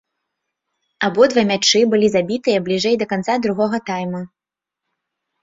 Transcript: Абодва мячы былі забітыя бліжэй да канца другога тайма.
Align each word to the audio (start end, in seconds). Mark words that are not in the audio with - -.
Абодва 1.07 1.43
мячы 1.49 1.81
былі 1.91 2.07
забітыя 2.15 2.63
бліжэй 2.69 2.95
да 3.03 3.09
канца 3.13 3.37
другога 3.45 3.77
тайма. 3.93 4.21